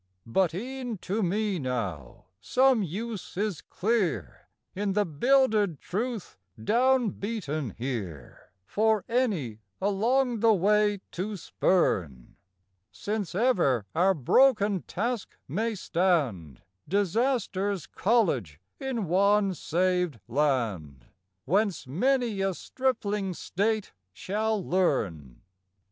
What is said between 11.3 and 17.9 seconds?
spurn, Since ever our broken task may stand Disaster's